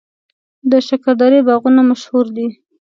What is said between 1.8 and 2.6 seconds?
مشهور دي